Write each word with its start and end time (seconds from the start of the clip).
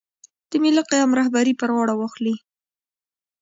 د 0.49 0.51
ملي 0.63 0.83
قیام 0.91 1.11
رهبري 1.19 1.53
پر 1.59 1.69
غاړه 1.75 1.93
واخلي. 1.97 2.35